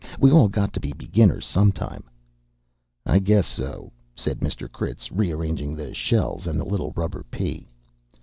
We 0.19 0.31
all 0.31 0.49
got 0.49 0.73
to 0.73 0.79
be 0.79 0.93
beginners 0.93 1.45
sometime." 1.45 2.03
"I 3.05 3.19
guess 3.19 3.45
so," 3.45 3.91
said 4.15 4.39
Mr. 4.39 4.67
Critz, 4.67 5.11
rearranging 5.11 5.75
the 5.75 5.93
shells 5.93 6.47
and 6.47 6.59
the 6.59 6.65
little 6.65 6.91
rubber 6.95 7.23
pea. 7.29 7.67